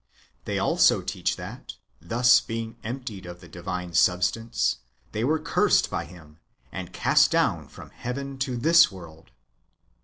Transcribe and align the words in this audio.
They 0.45 0.57
also 0.57 1.01
teach 1.03 1.35
that, 1.35 1.75
thus 2.01 2.39
being 2.39 2.75
emptied 2.83 3.27
of 3.27 3.39
the 3.39 3.47
divine 3.47 3.93
substance, 3.93 4.77
they 5.11 5.23
were 5.23 5.37
cursed 5.37 5.91
by 5.91 6.05
him, 6.05 6.39
and 6.71 6.91
cast 6.91 7.29
down 7.29 7.67
from 7.67 7.91
heaven 7.91 8.39
to 8.39 8.57
this 8.57 8.91
world. 8.91 9.29